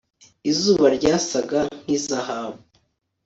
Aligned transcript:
Izuba 0.51 0.85
ryasaga 0.97 1.59
nkizahabu 1.81 2.59